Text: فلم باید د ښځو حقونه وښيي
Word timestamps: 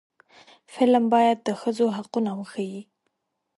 فلم 0.73 1.03
باید 1.13 1.37
د 1.41 1.49
ښځو 1.61 1.85
حقونه 1.97 2.31
وښيي 2.37 2.81